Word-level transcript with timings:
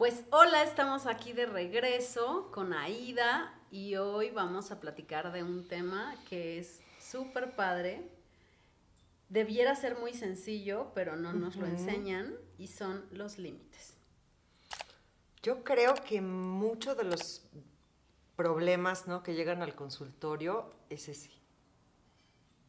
Pues 0.00 0.24
hola, 0.30 0.62
estamos 0.62 1.04
aquí 1.04 1.34
de 1.34 1.44
regreso 1.44 2.50
con 2.52 2.72
Aida 2.72 3.52
y 3.70 3.96
hoy 3.96 4.30
vamos 4.30 4.70
a 4.70 4.80
platicar 4.80 5.30
de 5.30 5.42
un 5.42 5.68
tema 5.68 6.16
que 6.26 6.58
es 6.58 6.80
súper 6.98 7.54
padre. 7.54 8.08
Debiera 9.28 9.74
ser 9.76 9.98
muy 9.98 10.14
sencillo, 10.14 10.90
pero 10.94 11.16
no 11.16 11.34
nos 11.34 11.56
lo 11.56 11.66
enseñan 11.66 12.34
y 12.56 12.68
son 12.68 13.04
los 13.10 13.38
límites. 13.38 13.92
Yo 15.42 15.64
creo 15.64 15.94
que 15.94 16.22
muchos 16.22 16.96
de 16.96 17.04
los 17.04 17.42
problemas 18.36 19.06
¿no? 19.06 19.22
que 19.22 19.34
llegan 19.34 19.60
al 19.60 19.74
consultorio 19.74 20.70
es 20.88 21.10
ese. 21.10 21.30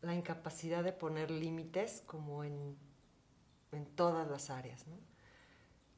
La 0.01 0.13
incapacidad 0.13 0.83
de 0.83 0.91
poner 0.91 1.31
límites 1.31 2.03
como 2.05 2.43
en, 2.43 2.75
en 3.71 3.85
todas 3.85 4.29
las 4.29 4.49
áreas. 4.49 4.85
¿no? 4.85 4.97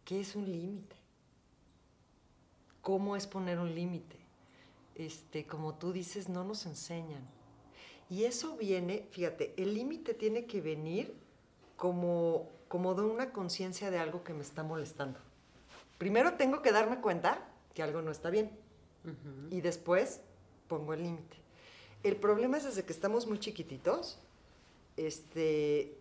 ¿Qué 0.06 0.20
es 0.20 0.36
un 0.36 0.46
límite? 0.46 1.03
Cómo 2.84 3.16
es 3.16 3.26
poner 3.26 3.58
un 3.58 3.74
límite. 3.74 4.18
Este, 4.94 5.48
como 5.48 5.74
tú 5.74 5.92
dices, 5.92 6.30
no 6.30 6.44
nos 6.44 6.68
enseñan. 6.68 7.24
Y 8.10 8.26
eso 8.26 8.56
viene, 8.58 9.08
fíjate, 9.10 9.56
el 9.58 9.74
límite 9.74 10.14
tiene 10.14 10.46
que 10.46 10.62
venir 10.62 11.16
como, 11.78 12.48
como 12.68 12.94
de 12.94 13.02
una 13.02 13.32
conciencia 13.32 13.90
de 13.90 13.98
algo 13.98 14.24
que 14.24 14.36
me 14.36 14.44
está 14.44 14.62
molestando. 14.62 15.20
Primero 15.98 16.34
tengo 16.34 16.62
que 16.62 16.72
darme 16.72 17.02
cuenta 17.02 17.50
que 17.74 17.82
algo 17.82 18.04
no 18.04 18.12
está 18.12 18.30
bien. 18.30 18.52
Y 19.50 19.62
después 19.62 20.22
pongo 20.68 20.94
el 20.94 21.04
límite. 21.04 21.38
El 22.04 22.18
problema 22.18 22.58
es 22.58 22.66
desde 22.66 22.84
que 22.84 22.94
estamos 22.94 23.28
muy 23.28 23.40
chiquititos, 23.40 24.20
este, 24.98 25.98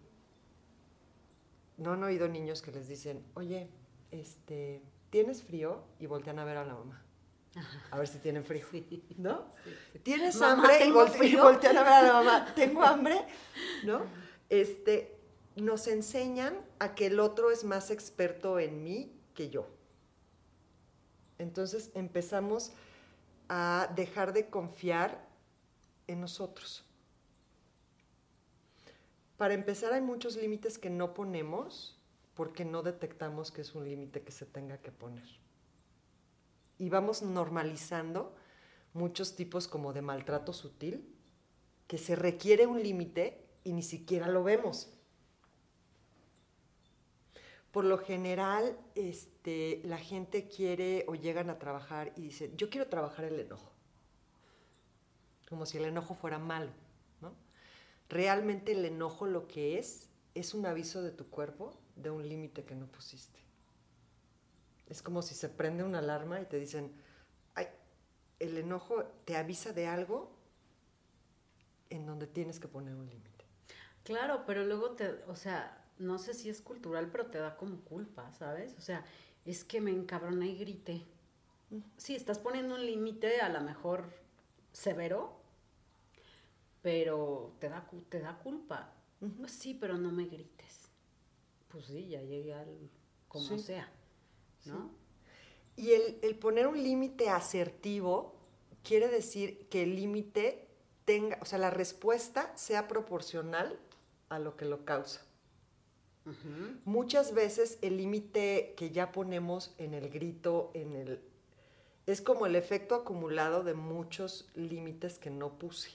no 1.78 1.92
han 1.92 2.02
oído 2.02 2.28
niños 2.28 2.60
que 2.60 2.72
les 2.72 2.88
dicen, 2.88 3.24
oye, 3.34 3.68
este, 4.10 4.82
¿tienes 5.12 5.42
frío? 5.42 5.84
Y 6.00 6.06
voltean 6.06 6.38
a 6.38 6.44
ver 6.44 6.56
a 6.56 6.64
la 6.64 6.74
mamá. 6.74 7.04
A 7.90 7.98
ver 7.98 8.08
si 8.08 8.18
tienen 8.18 8.44
frío. 8.44 8.66
¿No? 9.18 9.52
¿Tienes 10.02 10.40
hambre? 10.40 10.86
Y, 10.86 10.90
voltean 11.36 11.76
a 11.76 11.82
ver 11.82 11.92
a 11.92 12.02
la 12.02 12.12
mamá. 12.14 12.52
¿Tengo 12.56 12.82
hambre? 12.82 13.26
¿No? 13.84 14.06
Este, 14.48 15.14
nos 15.54 15.86
enseñan 15.86 16.56
a 16.78 16.94
que 16.94 17.06
el 17.06 17.20
otro 17.20 17.50
es 17.50 17.62
más 17.62 17.90
experto 17.90 18.58
en 18.58 18.82
mí 18.82 19.12
que 19.34 19.50
yo. 19.50 19.68
Entonces 21.36 21.90
empezamos 21.94 22.72
a 23.50 23.92
dejar 23.94 24.32
de 24.32 24.48
confiar 24.48 25.28
en 26.06 26.22
nosotros. 26.22 26.86
Para 29.36 29.52
empezar, 29.52 29.92
hay 29.92 30.00
muchos 30.00 30.36
límites 30.36 30.78
que 30.78 30.88
no 30.88 31.12
ponemos 31.12 32.01
porque 32.34 32.64
no 32.64 32.82
detectamos 32.82 33.50
que 33.50 33.60
es 33.60 33.74
un 33.74 33.84
límite 33.84 34.22
que 34.22 34.32
se 34.32 34.46
tenga 34.46 34.78
que 34.78 34.90
poner. 34.90 35.28
Y 36.78 36.88
vamos 36.88 37.22
normalizando 37.22 38.34
muchos 38.94 39.36
tipos 39.36 39.68
como 39.68 39.92
de 39.92 40.02
maltrato 40.02 40.52
sutil, 40.52 41.08
que 41.86 41.98
se 41.98 42.16
requiere 42.16 42.66
un 42.66 42.82
límite 42.82 43.46
y 43.64 43.72
ni 43.72 43.82
siquiera 43.82 44.28
lo 44.28 44.42
vemos. 44.42 44.90
Por 47.70 47.84
lo 47.84 47.98
general, 47.98 48.78
este, 48.94 49.80
la 49.84 49.98
gente 49.98 50.48
quiere 50.48 51.04
o 51.08 51.14
llegan 51.14 51.48
a 51.48 51.58
trabajar 51.58 52.12
y 52.16 52.22
dicen, 52.22 52.56
yo 52.56 52.68
quiero 52.68 52.88
trabajar 52.88 53.24
el 53.24 53.40
enojo, 53.40 53.72
como 55.48 55.64
si 55.64 55.78
el 55.78 55.86
enojo 55.86 56.14
fuera 56.14 56.38
malo. 56.38 56.70
¿no? 57.20 57.32
Realmente 58.08 58.72
el 58.72 58.84
enojo 58.84 59.26
lo 59.26 59.48
que 59.48 59.78
es 59.78 60.08
es 60.34 60.54
un 60.54 60.66
aviso 60.66 61.02
de 61.02 61.12
tu 61.12 61.28
cuerpo 61.28 61.74
de 61.96 62.10
un 62.10 62.28
límite 62.28 62.64
que 62.64 62.74
no 62.74 62.86
pusiste. 62.86 63.40
Es 64.88 65.02
como 65.02 65.22
si 65.22 65.34
se 65.34 65.48
prende 65.48 65.84
una 65.84 65.98
alarma 65.98 66.40
y 66.40 66.46
te 66.46 66.58
dicen, 66.58 66.92
ay, 67.54 67.66
el 68.38 68.58
enojo 68.58 69.04
te 69.24 69.36
avisa 69.36 69.72
de 69.72 69.86
algo 69.86 70.30
en 71.90 72.06
donde 72.06 72.26
tienes 72.26 72.58
que 72.58 72.68
poner 72.68 72.94
un 72.94 73.08
límite. 73.08 73.44
Claro, 74.04 74.44
pero 74.46 74.64
luego 74.64 74.92
te, 74.92 75.08
o 75.28 75.36
sea, 75.36 75.86
no 75.98 76.18
sé 76.18 76.34
si 76.34 76.50
es 76.50 76.60
cultural, 76.60 77.10
pero 77.10 77.26
te 77.26 77.38
da 77.38 77.56
como 77.56 77.80
culpa, 77.82 78.32
¿sabes? 78.32 78.74
O 78.78 78.80
sea, 78.80 79.04
es 79.44 79.64
que 79.64 79.80
me 79.80 79.90
encabrona 79.90 80.46
y 80.46 80.56
grite. 80.56 81.06
Sí, 81.96 82.14
estás 82.14 82.38
poniendo 82.38 82.74
un 82.74 82.84
límite 82.84 83.40
a 83.40 83.48
lo 83.48 83.60
mejor 83.60 84.12
severo, 84.72 85.40
pero 86.82 87.54
te 87.60 87.68
da, 87.68 87.88
te 88.08 88.20
da 88.20 88.38
culpa. 88.38 88.92
Sí, 89.46 89.74
pero 89.74 89.96
no 89.96 90.10
me 90.10 90.26
grites 90.26 90.81
pues 91.72 91.86
sí, 91.86 92.06
ya 92.08 92.20
llegué 92.20 92.54
al 92.54 92.90
como 93.28 93.58
sea, 93.58 93.90
¿no? 94.66 94.90
Y 95.74 95.92
el, 95.92 96.36
poner 96.36 96.66
un 96.66 96.82
límite 96.82 97.30
asertivo 97.30 98.34
quiere 98.84 99.08
decir 99.08 99.66
que 99.70 99.84
el 99.84 99.96
límite 99.96 100.68
tenga, 101.06 101.38
o 101.40 101.46
sea, 101.46 101.58
la 101.58 101.70
respuesta 101.70 102.54
sea 102.56 102.88
proporcional 102.88 103.78
a 104.28 104.38
lo 104.38 104.56
que 104.56 104.66
lo 104.66 104.84
causa. 104.84 105.24
Muchas 106.84 107.34
veces 107.34 107.78
el 107.82 107.96
límite 107.96 108.74
que 108.76 108.90
ya 108.90 109.10
ponemos 109.10 109.74
en 109.78 109.92
el 109.92 110.08
grito, 110.08 110.70
en 110.72 110.94
el 110.94 111.20
es 112.06 112.20
como 112.20 112.46
el 112.46 112.54
efecto 112.54 112.94
acumulado 112.94 113.64
de 113.64 113.74
muchos 113.74 114.48
límites 114.54 115.18
que 115.18 115.30
no 115.30 115.58
puse. 115.58 115.90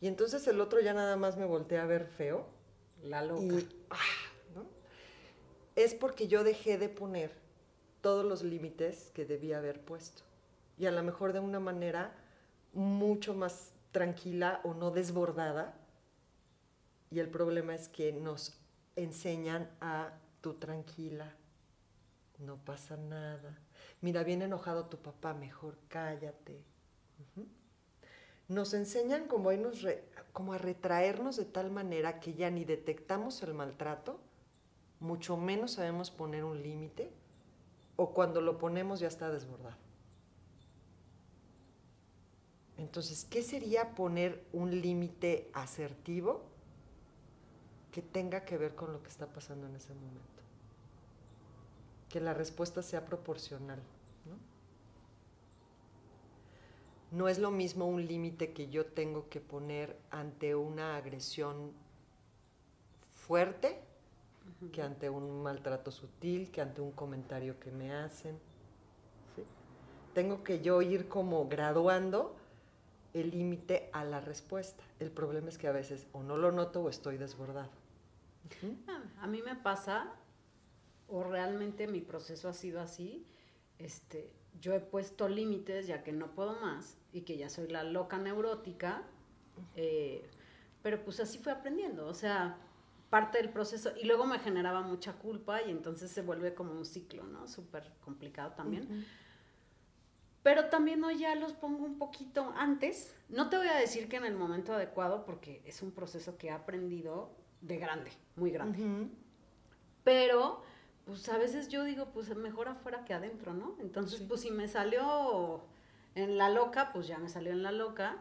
Y 0.00 0.06
entonces 0.06 0.46
el 0.46 0.60
otro 0.60 0.80
ya 0.80 0.94
nada 0.94 1.16
más 1.16 1.36
me 1.36 1.44
voltea 1.44 1.82
a 1.82 1.86
ver 1.86 2.06
feo. 2.06 2.46
La 3.02 3.22
loca. 3.22 3.42
Y, 3.42 3.68
ah, 3.90 3.96
es 5.76 5.94
porque 5.94 6.28
yo 6.28 6.44
dejé 6.44 6.78
de 6.78 6.88
poner 6.88 7.32
todos 8.00 8.24
los 8.24 8.42
límites 8.42 9.10
que 9.14 9.24
debía 9.24 9.58
haber 9.58 9.80
puesto. 9.80 10.22
Y 10.78 10.86
a 10.86 10.90
lo 10.90 11.02
mejor 11.02 11.32
de 11.32 11.40
una 11.40 11.60
manera 11.60 12.14
mucho 12.72 13.34
más 13.34 13.72
tranquila 13.92 14.60
o 14.64 14.74
no 14.74 14.90
desbordada. 14.90 15.74
Y 17.10 17.18
el 17.18 17.28
problema 17.28 17.74
es 17.74 17.88
que 17.88 18.12
nos 18.12 18.56
enseñan 18.96 19.70
a 19.80 20.12
tú 20.40 20.54
tranquila, 20.54 21.34
no 22.38 22.56
pasa 22.56 22.96
nada. 22.96 23.58
Mira, 24.00 24.24
bien 24.24 24.42
enojado 24.42 24.86
tu 24.86 24.96
papá, 24.98 25.34
mejor 25.34 25.76
cállate. 25.88 26.62
Nos 28.48 28.74
enseñan 28.74 29.26
como 29.26 30.52
a 30.52 30.58
retraernos 30.58 31.36
de 31.36 31.44
tal 31.44 31.70
manera 31.70 32.20
que 32.20 32.34
ya 32.34 32.50
ni 32.50 32.64
detectamos 32.64 33.42
el 33.42 33.54
maltrato, 33.54 34.20
mucho 35.00 35.36
menos 35.36 35.72
sabemos 35.72 36.10
poner 36.10 36.44
un 36.44 36.62
límite 36.62 37.10
o 37.96 38.14
cuando 38.14 38.40
lo 38.40 38.58
ponemos 38.58 39.00
ya 39.00 39.08
está 39.08 39.30
desbordado. 39.30 39.76
Entonces, 42.76 43.24
¿qué 43.24 43.42
sería 43.42 43.94
poner 43.94 44.42
un 44.52 44.80
límite 44.80 45.50
asertivo 45.52 46.42
que 47.92 48.00
tenga 48.00 48.44
que 48.44 48.56
ver 48.56 48.74
con 48.74 48.92
lo 48.92 49.02
que 49.02 49.08
está 49.08 49.26
pasando 49.26 49.66
en 49.66 49.76
ese 49.76 49.92
momento? 49.92 50.20
Que 52.08 52.20
la 52.20 52.32
respuesta 52.32 52.82
sea 52.82 53.04
proporcional. 53.04 53.80
¿no? 54.24 54.36
no 57.18 57.28
es 57.28 57.38
lo 57.38 57.50
mismo 57.50 57.86
un 57.86 58.06
límite 58.06 58.52
que 58.52 58.68
yo 58.68 58.86
tengo 58.86 59.28
que 59.28 59.40
poner 59.40 59.98
ante 60.10 60.54
una 60.54 60.96
agresión 60.96 61.72
fuerte 63.14 63.89
que 64.72 64.82
ante 64.82 65.08
un 65.10 65.42
maltrato 65.42 65.90
sutil, 65.90 66.50
que 66.50 66.60
ante 66.60 66.80
un 66.80 66.92
comentario 66.92 67.58
que 67.58 67.70
me 67.70 67.92
hacen. 67.92 68.38
Tengo 70.14 70.42
que 70.42 70.60
yo 70.60 70.82
ir 70.82 71.08
como 71.08 71.48
graduando 71.48 72.36
el 73.12 73.30
límite 73.30 73.90
a 73.92 74.04
la 74.04 74.20
respuesta. 74.20 74.82
El 74.98 75.10
problema 75.10 75.48
es 75.48 75.58
que 75.58 75.68
a 75.68 75.72
veces 75.72 76.06
o 76.12 76.22
no 76.22 76.36
lo 76.36 76.52
noto 76.52 76.82
o 76.82 76.88
estoy 76.88 77.16
desbordado. 77.16 77.70
Ah, 78.88 79.02
a 79.20 79.26
mí 79.26 79.42
me 79.42 79.54
pasa, 79.54 80.12
o 81.08 81.22
realmente 81.22 81.86
mi 81.86 82.00
proceso 82.00 82.48
ha 82.48 82.52
sido 82.52 82.80
así, 82.80 83.26
este, 83.78 84.32
yo 84.60 84.74
he 84.74 84.80
puesto 84.80 85.28
límites 85.28 85.86
ya 85.86 86.02
que 86.02 86.12
no 86.12 86.34
puedo 86.34 86.60
más 86.60 86.98
y 87.12 87.22
que 87.22 87.36
ya 87.36 87.48
soy 87.48 87.68
la 87.68 87.84
loca 87.84 88.18
neurótica, 88.18 89.02
eh, 89.76 90.28
pero 90.82 91.04
pues 91.04 91.20
así 91.20 91.38
fue 91.38 91.52
aprendiendo, 91.52 92.06
o 92.06 92.14
sea, 92.14 92.58
parte 93.10 93.38
del 93.38 93.50
proceso 93.50 93.92
y 94.00 94.06
luego 94.06 94.24
me 94.24 94.38
generaba 94.38 94.82
mucha 94.82 95.14
culpa 95.14 95.62
y 95.62 95.70
entonces 95.70 96.10
se 96.10 96.22
vuelve 96.22 96.54
como 96.54 96.72
un 96.72 96.86
ciclo, 96.86 97.24
¿no? 97.24 97.48
Súper 97.48 97.92
complicado 98.00 98.52
también. 98.52 99.04
Pero 100.42 100.66
también 100.66 101.02
hoy 101.04 101.18
ya 101.18 101.34
los 101.34 101.52
pongo 101.52 101.84
un 101.84 101.98
poquito 101.98 102.54
antes. 102.56 103.14
No 103.28 103.50
te 103.50 103.58
voy 103.58 103.66
a 103.66 103.76
decir 103.76 104.08
que 104.08 104.16
en 104.16 104.24
el 104.24 104.36
momento 104.36 104.72
adecuado 104.72 105.26
porque 105.26 105.60
es 105.66 105.82
un 105.82 105.90
proceso 105.90 106.38
que 106.38 106.46
he 106.46 106.50
aprendido 106.50 107.30
de 107.60 107.78
grande, 107.78 108.12
muy 108.36 108.50
grande. 108.50 109.08
Pero 110.04 110.62
pues 111.04 111.28
a 111.28 111.36
veces 111.36 111.68
yo 111.68 111.82
digo, 111.84 112.06
pues 112.12 112.34
mejor 112.36 112.68
afuera 112.68 113.04
que 113.04 113.12
adentro, 113.12 113.52
¿no? 113.52 113.76
Entonces, 113.80 114.20
pues 114.20 114.42
si 114.42 114.50
me 114.52 114.68
salió 114.68 115.64
en 116.14 116.38
la 116.38 116.48
loca, 116.48 116.92
pues 116.92 117.08
ya 117.08 117.18
me 117.18 117.28
salió 117.28 117.50
en 117.50 117.64
la 117.64 117.72
loca. 117.72 118.18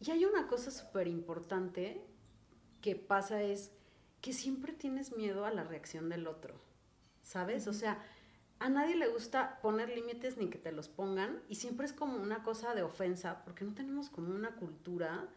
Y 0.00 0.10
hay 0.10 0.24
una 0.24 0.46
cosa 0.48 0.70
súper 0.70 1.06
importante 1.06 2.02
que 2.80 2.96
pasa 2.96 3.42
es 3.42 3.70
que 4.22 4.32
siempre 4.32 4.72
tienes 4.72 5.14
miedo 5.14 5.44
a 5.44 5.50
la 5.50 5.64
reacción 5.64 6.08
del 6.08 6.26
otro, 6.26 6.54
¿sabes? 7.22 7.66
O 7.66 7.74
sea, 7.74 8.02
a 8.60 8.68
nadie 8.68 8.94
le 8.96 9.08
gusta 9.08 9.58
poner 9.60 9.90
límites 9.90 10.36
ni 10.36 10.48
que 10.48 10.58
te 10.58 10.70
los 10.70 10.88
pongan 10.88 11.42
y 11.48 11.56
siempre 11.56 11.84
es 11.84 11.92
como 11.92 12.16
una 12.16 12.44
cosa 12.44 12.74
de 12.74 12.84
ofensa 12.84 13.42
porque 13.44 13.64
no 13.64 13.74
tenemos 13.74 14.08
como 14.08 14.32
una 14.32 14.54
cultura 14.54 15.28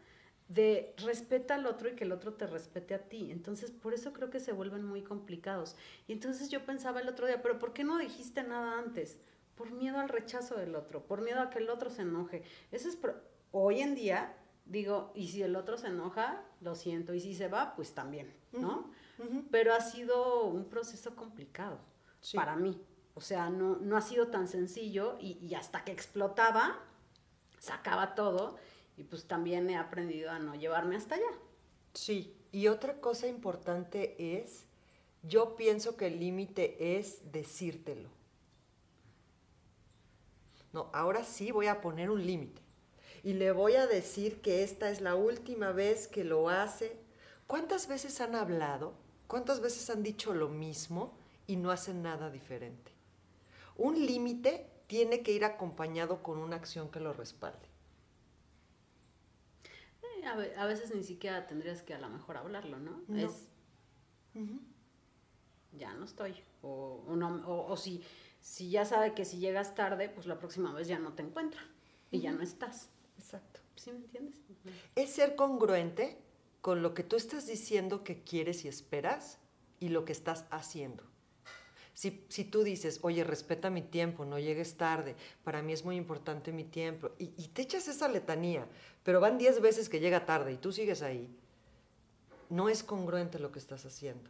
de 0.48 0.94
respeta 0.98 1.56
al 1.56 1.66
otro 1.66 1.88
y 1.88 1.96
que 1.96 2.04
el 2.04 2.12
otro 2.12 2.34
te 2.34 2.46
respete 2.46 2.94
a 2.94 3.08
ti. 3.08 3.32
Entonces, 3.32 3.72
por 3.72 3.92
eso 3.92 4.12
creo 4.12 4.30
que 4.30 4.38
se 4.38 4.52
vuelven 4.52 4.84
muy 4.84 5.02
complicados. 5.02 5.74
Y 6.06 6.12
entonces 6.12 6.48
yo 6.50 6.64
pensaba 6.64 7.00
el 7.00 7.08
otro 7.08 7.26
día, 7.26 7.42
pero 7.42 7.58
¿por 7.58 7.72
qué 7.72 7.82
no 7.82 7.98
dijiste 7.98 8.44
nada 8.44 8.78
antes? 8.78 9.18
Por 9.56 9.72
miedo 9.72 9.98
al 9.98 10.08
rechazo 10.08 10.54
del 10.54 10.76
otro, 10.76 11.04
por 11.04 11.22
miedo 11.22 11.40
a 11.40 11.50
que 11.50 11.58
el 11.58 11.68
otro 11.68 11.90
se 11.90 12.02
enoje. 12.02 12.44
Eso 12.70 12.88
es 12.88 12.96
hoy 13.50 13.80
en 13.80 13.96
día 13.96 14.36
digo, 14.66 15.12
y 15.14 15.28
si 15.28 15.42
el 15.42 15.56
otro 15.56 15.78
se 15.78 15.88
enoja, 15.88 16.44
lo 16.60 16.74
siento, 16.74 17.14
y 17.14 17.20
si 17.20 17.34
se 17.34 17.48
va, 17.48 17.74
pues 17.74 17.94
también, 17.94 18.34
¿no? 18.52 18.90
Pero 19.50 19.72
ha 19.72 19.80
sido 19.80 20.44
un 20.44 20.68
proceso 20.68 21.16
complicado 21.16 21.78
para 22.34 22.56
mí. 22.56 22.80
O 23.14 23.20
sea, 23.20 23.48
no, 23.48 23.76
no 23.76 23.96
ha 23.96 24.02
sido 24.02 24.28
tan 24.28 24.46
sencillo 24.46 25.16
y, 25.18 25.54
hasta 25.54 25.84
que 25.84 25.92
explotaba, 25.92 26.78
sacaba 27.58 28.14
todo 28.14 28.58
y 28.98 29.04
pues 29.04 29.26
también 29.26 29.70
he 29.70 29.76
aprendido 29.76 30.30
a 30.30 30.38
no 30.38 30.54
llevarme 30.54 30.96
hasta 30.96 31.14
allá. 31.14 31.30
Sí, 31.94 32.36
y 32.52 32.68
otra 32.68 33.00
cosa 33.00 33.26
importante 33.26 34.38
es, 34.38 34.66
yo 35.22 35.56
pienso 35.56 35.96
que 35.96 36.08
el 36.08 36.20
límite 36.20 36.98
es 36.98 37.32
decírtelo. 37.32 38.10
No, 40.74 40.90
ahora 40.92 41.24
sí 41.24 41.52
voy 41.52 41.68
a 41.68 41.80
poner 41.80 42.10
un 42.10 42.26
límite. 42.26 42.65
Y 43.26 43.32
le 43.32 43.50
voy 43.50 43.74
a 43.74 43.88
decir 43.88 44.40
que 44.40 44.62
esta 44.62 44.88
es 44.88 45.00
la 45.00 45.16
última 45.16 45.72
vez 45.72 46.06
que 46.06 46.22
lo 46.22 46.48
hace. 46.48 46.96
¿Cuántas 47.48 47.88
veces 47.88 48.20
han 48.20 48.36
hablado? 48.36 48.94
¿Cuántas 49.26 49.60
veces 49.60 49.90
han 49.90 50.04
dicho 50.04 50.32
lo 50.32 50.48
mismo 50.48 51.12
y 51.48 51.56
no 51.56 51.72
hacen 51.72 52.04
nada 52.04 52.30
diferente? 52.30 52.92
Un 53.74 54.06
límite 54.06 54.70
tiene 54.86 55.24
que 55.24 55.32
ir 55.32 55.44
acompañado 55.44 56.22
con 56.22 56.38
una 56.38 56.54
acción 56.54 56.88
que 56.88 57.00
lo 57.00 57.12
respalde. 57.14 57.66
Eh, 60.04 60.54
a, 60.56 60.66
veces 60.66 60.94
ni 60.94 61.02
siquiera 61.02 61.48
tendrías 61.48 61.82
que 61.82 61.94
a 61.94 61.98
lo 61.98 62.08
mejor 62.08 62.36
hablarlo, 62.36 62.78
¿no? 62.78 63.02
Es, 63.12 63.48
ya 65.72 65.94
no 65.94 66.04
estoy. 66.04 66.36
O, 66.62 67.02
o, 67.44 67.76
si, 67.76 68.04
si 68.40 68.70
ya 68.70 68.84
sabe 68.84 69.14
que 69.14 69.24
si 69.24 69.40
llegas 69.40 69.74
tarde, 69.74 70.10
pues 70.10 70.28
la 70.28 70.38
próxima 70.38 70.72
vez 70.72 70.86
ya 70.86 71.00
no 71.00 71.14
te 71.14 71.24
encuentra 71.24 71.62
y 72.12 72.20
ya 72.20 72.30
no 72.30 72.42
estás. 72.42 72.88
Exacto. 73.18 73.60
¿Sí 73.76 73.92
me 73.92 73.98
entiendes? 73.98 74.40
Es 74.94 75.10
ser 75.10 75.36
congruente 75.36 76.18
con 76.60 76.82
lo 76.82 76.94
que 76.94 77.04
tú 77.04 77.16
estás 77.16 77.46
diciendo 77.46 78.02
que 78.02 78.22
quieres 78.22 78.64
y 78.64 78.68
esperas 78.68 79.38
y 79.78 79.90
lo 79.90 80.04
que 80.04 80.12
estás 80.12 80.46
haciendo. 80.50 81.04
Si, 81.94 82.10
tú 82.10 82.62
dices, 82.62 82.98
oye, 83.02 83.24
respeta 83.24 83.70
mi 83.70 83.80
tiempo, 83.80 84.26
no 84.26 84.38
llegues 84.38 84.76
tarde, 84.76 85.16
para 85.44 85.62
mí 85.62 85.72
es 85.72 85.82
muy 85.82 85.96
importante 85.96 86.52
mi 86.52 86.64
tiempo, 86.64 87.10
y, 87.18 87.28
te 87.28 87.62
echas 87.62 87.88
esa 87.88 88.06
letanía, 88.08 88.66
pero 89.02 89.18
van 89.18 89.38
10 89.38 89.62
veces 89.62 89.88
que 89.88 89.98
llega 89.98 90.26
tarde 90.26 90.52
y 90.52 90.56
tú 90.58 90.72
sigues 90.72 91.00
ahí, 91.00 91.34
no 92.50 92.68
es 92.68 92.82
congruente 92.82 93.38
lo 93.38 93.50
que 93.50 93.58
estás 93.58 93.86
haciendo. 93.86 94.28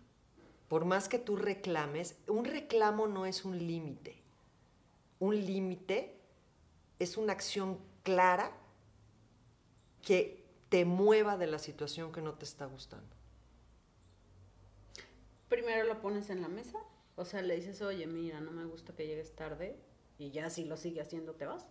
Por 0.68 0.84
más 0.84 1.08
que 1.08 1.18
tú 1.18 1.34
reclames, 1.34 2.14
un 2.28 2.44
reclamo 2.44 3.08
no 3.08 3.26
es 3.26 3.44
un 3.44 3.58
límite. 3.58 4.14
Un 5.18 5.44
límite 5.44 6.14
es 7.00 7.16
una 7.16 7.32
acción 7.32 7.78
clara 8.04 8.52
que 10.06 10.47
te 10.70 10.87
mueva 10.87 11.37
de 11.37 11.49
la 11.49 11.58
situación 11.58 12.12
que 12.12 12.23
no 12.23 12.32
te 12.35 12.44
está 12.44 12.67
gustando. 12.67 13.14
Primero 15.49 15.85
lo 15.85 16.00
pones 16.00 16.31
en 16.31 16.41
la 16.41 16.49
mesa 16.49 16.79
o 17.17 17.25
sea, 17.25 17.41
le 17.41 17.56
dices, 17.56 17.81
oye, 17.81 18.06
mira, 18.06 18.41
no 18.41 18.53
me 18.53 18.67
gusta 18.67 18.94
que 18.94 19.06
llegues 19.06 19.35
tarde 19.35 19.75
y 20.19 20.31
ya 20.31 20.50
si 20.50 20.64
lo 20.64 20.76
sigue 20.76 21.00
haciendo, 21.00 21.32
¿te 21.32 21.47
vas? 21.47 21.67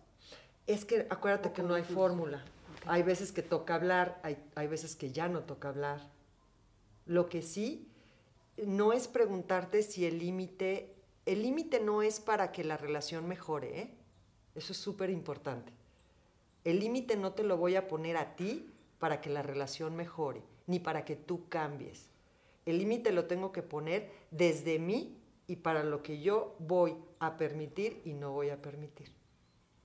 Es 0.66 0.84
que 0.84 1.06
acuérdate 1.08 1.52
que 1.52 1.62
no 1.62 1.74
hay 1.74 1.84
fórmula. 1.84 2.44
Hay 2.86 3.04
veces 3.04 3.30
que 3.30 3.42
toca 3.42 3.76
hablar, 3.76 4.20
hay, 4.24 4.36
hay 4.56 4.66
veces 4.66 4.96
que 4.96 5.12
ya 5.12 5.28
no 5.28 5.44
toca 5.44 5.68
hablar. 5.68 6.00
Lo 7.06 7.28
que 7.28 7.42
sí, 7.42 7.88
no 8.56 8.92
es 8.92 9.06
preguntarte 9.06 9.84
si 9.84 10.04
el 10.04 10.18
límite, 10.18 10.96
el 11.26 11.42
límite 11.42 11.78
no 11.78 12.02
es 12.02 12.18
para 12.18 12.50
que 12.50 12.64
la 12.64 12.76
relación 12.76 13.28
mejore, 13.28 13.80
¿eh? 13.80 13.94
Eso 14.56 14.72
es 14.72 14.78
súper 14.78 15.10
importante. 15.10 15.72
El 16.66 16.80
límite 16.80 17.16
no 17.16 17.32
te 17.32 17.44
lo 17.44 17.56
voy 17.56 17.76
a 17.76 17.86
poner 17.86 18.16
a 18.16 18.34
ti 18.34 18.68
para 18.98 19.20
que 19.20 19.30
la 19.30 19.40
relación 19.40 19.94
mejore, 19.94 20.42
ni 20.66 20.80
para 20.80 21.04
que 21.04 21.14
tú 21.14 21.48
cambies. 21.48 22.10
El 22.64 22.78
límite 22.78 23.12
lo 23.12 23.26
tengo 23.26 23.52
que 23.52 23.62
poner 23.62 24.10
desde 24.32 24.80
mí 24.80 25.16
y 25.46 25.54
para 25.54 25.84
lo 25.84 26.02
que 26.02 26.20
yo 26.20 26.56
voy 26.58 26.96
a 27.20 27.36
permitir 27.36 28.02
y 28.04 28.14
no 28.14 28.32
voy 28.32 28.50
a 28.50 28.60
permitir. 28.60 29.12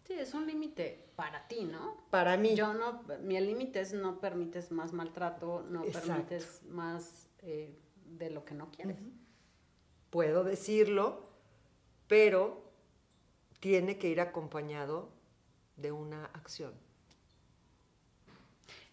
Sí, 0.06 0.14
es 0.14 0.34
un 0.34 0.48
límite 0.48 1.12
para 1.16 1.48
ti, 1.48 1.66
¿no? 1.66 1.98
Para 2.10 2.36
mí. 2.36 2.56
Yo 2.56 2.74
no, 2.74 3.04
mi 3.22 3.40
límite 3.40 3.80
es 3.80 3.94
no 3.94 4.20
permites 4.20 4.72
más 4.72 4.92
maltrato, 4.92 5.62
no 5.70 5.84
permites 5.84 6.64
más 6.64 7.30
eh, 7.44 7.78
de 8.06 8.32
lo 8.32 8.44
que 8.44 8.56
no 8.56 8.72
quieres. 8.72 8.98
Puedo 10.10 10.44
decirlo, 10.44 11.30
pero 12.08 12.64
tiene 13.60 14.00
que 14.00 14.10
ir 14.10 14.20
acompañado 14.20 15.21
de 15.82 15.92
una 15.92 16.26
acción. 16.26 16.74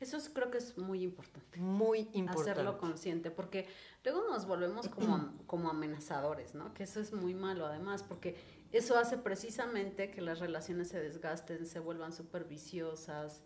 Eso 0.00 0.18
creo 0.32 0.50
que 0.50 0.58
es 0.58 0.78
muy 0.78 1.02
importante. 1.02 1.58
Muy 1.58 2.08
importante. 2.12 2.52
Hacerlo 2.52 2.78
consciente, 2.78 3.30
porque 3.30 3.66
luego 4.04 4.28
nos 4.28 4.46
volvemos 4.46 4.88
como, 4.94 5.32
como 5.46 5.70
amenazadores, 5.70 6.54
¿no? 6.54 6.72
Que 6.74 6.84
eso 6.84 7.00
es 7.00 7.12
muy 7.12 7.34
malo 7.34 7.66
además, 7.66 8.02
porque 8.02 8.36
eso 8.70 8.96
hace 8.96 9.18
precisamente 9.18 10.10
que 10.10 10.20
las 10.20 10.38
relaciones 10.38 10.88
se 10.88 11.00
desgasten, 11.00 11.66
se 11.66 11.80
vuelvan 11.80 12.12
superviciosas. 12.12 13.42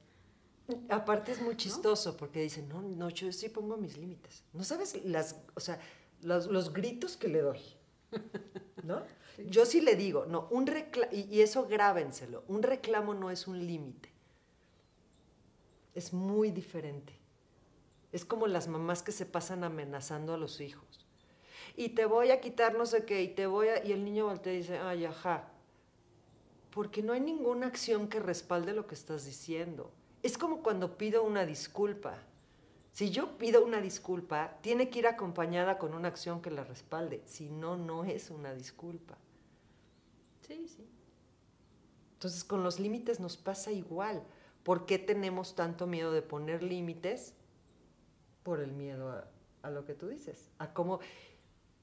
Aparte 0.88 1.32
es 1.32 1.40
muy 1.40 1.56
chistoso 1.56 2.16
porque 2.16 2.40
dicen, 2.40 2.68
no, 2.68 2.82
no, 2.82 3.08
yo 3.08 3.32
sí 3.32 3.48
pongo 3.48 3.76
mis 3.76 3.96
límites. 3.96 4.44
No 4.52 4.62
sabes 4.62 5.02
las, 5.04 5.42
o 5.54 5.60
sea, 5.60 5.80
los, 6.20 6.46
los 6.46 6.72
gritos 6.72 7.16
que 7.16 7.28
le 7.28 7.40
doy, 7.40 7.60
¿no? 8.82 9.02
Yo 9.49 9.64
sí 9.67 9.81
le 9.81 9.96
digo, 9.96 10.26
no, 10.26 10.46
un 10.50 10.67
reclamo, 10.67 11.12
y 11.12 11.40
eso 11.40 11.67
grábenselo, 11.67 12.44
un 12.49 12.62
reclamo 12.62 13.14
no 13.14 13.31
es 13.31 13.46
un 13.46 13.67
límite 13.67 14.12
es 15.94 16.12
muy 16.12 16.50
diferente. 16.50 17.12
Es 18.12 18.25
como 18.25 18.46
las 18.46 18.69
mamás 18.69 19.02
que 19.02 19.12
se 19.12 19.26
pasan 19.26 19.64
amenazando 19.64 20.34
a 20.34 20.38
los 20.38 20.61
hijos. 20.61 21.06
Y 21.76 21.90
te 21.90 22.04
voy 22.04 22.30
a 22.30 22.40
quitar 22.40 22.75
no 22.75 22.85
sé 22.87 23.04
qué, 23.04 23.23
y 23.23 23.28
te 23.28 23.47
voy 23.47 23.68
a... 23.68 23.85
Y 23.85 23.92
el 23.92 24.04
niño 24.04 24.26
voltea 24.26 24.52
y 24.52 24.59
dice, 24.59 24.78
ay, 24.78 25.06
ajá. 25.06 25.49
Porque 26.71 27.02
no 27.02 27.12
hay 27.12 27.21
ninguna 27.21 27.66
acción 27.66 28.09
que 28.09 28.21
respalde 28.21 28.73
lo 28.73 28.87
que 28.87 28.95
estás 28.95 29.25
diciendo. 29.25 29.90
Es 30.23 30.37
como 30.37 30.62
cuando 30.62 30.97
pido 30.99 31.23
una 31.23 31.47
disculpa. 31.47 32.18
Si 32.92 33.11
yo 33.11 33.38
pido 33.38 33.64
una 33.64 33.80
disculpa, 33.80 34.58
tiene 34.61 34.90
que 34.90 34.99
ir 34.99 35.06
acompañada 35.06 35.78
con 35.78 35.94
una 35.94 36.08
acción 36.08 36.42
que 36.42 36.50
la 36.50 36.62
respalde. 36.62 37.22
Si 37.25 37.49
no, 37.49 37.78
no 37.78 38.04
es 38.04 38.30
una 38.30 38.52
disculpa. 38.52 39.16
Sí, 40.46 40.68
sí. 40.68 40.87
Entonces, 42.14 42.44
con 42.44 42.62
los 42.62 42.78
límites 42.78 43.18
nos 43.18 43.38
pasa 43.38 43.72
igual. 43.72 44.22
¿Por 44.62 44.84
qué 44.84 44.99
tenemos 44.99 45.56
tanto 45.56 45.87
miedo 45.87 46.12
de 46.12 46.20
poner 46.20 46.62
límites? 46.62 47.34
Por 48.42 48.61
el 48.61 48.72
miedo 48.72 49.25
a, 49.62 49.70
lo 49.70 49.87
que 49.87 49.94
tú 49.94 50.08
dices, 50.08 50.50
a 50.58 50.75
cómo, 50.75 51.00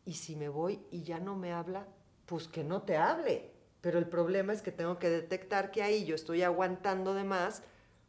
y 0.05 0.13
si 0.13 0.35
me 0.35 0.49
voy 0.49 0.81
y 0.91 1.03
ya 1.03 1.19
no 1.19 1.35
me 1.35 1.53
habla, 1.53 1.87
pues 2.25 2.47
que 2.47 2.63
no 2.63 2.83
te 2.83 2.97
hable. 2.97 3.51
Pero 3.81 3.97
el 3.97 4.07
problema 4.07 4.53
es 4.53 4.61
que 4.61 4.71
tengo 4.71 4.99
que 4.99 5.09
detectar 5.09 5.71
que 5.71 5.81
ahí 5.81 6.05
yo 6.05 6.13
estoy 6.13 6.43
aguantando 6.43 7.13
de 7.13 7.23
más 7.23 7.63